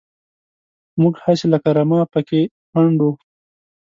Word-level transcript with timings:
موږ 1.01 1.13
هسې 1.23 1.45
لکه 1.53 1.69
رمه 1.77 1.99
پکې 2.13 2.41
پنډ 2.71 2.97
وو. 3.03 3.11